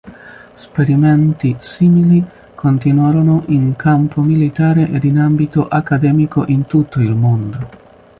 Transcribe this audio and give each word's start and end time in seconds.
Esperimenti 0.55 1.57
simili 1.59 2.25
continuarono 2.55 3.43
in 3.49 3.75
campo 3.75 4.23
militare 4.23 4.89
ed 4.89 5.03
in 5.03 5.19
ambito 5.19 5.67
accademico 5.67 6.43
in 6.47 6.65
tutto 6.65 6.99
il 7.01 7.11
mondo. 7.13 7.59